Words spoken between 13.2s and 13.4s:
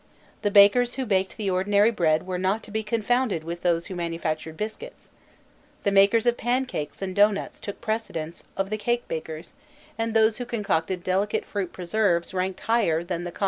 of dates.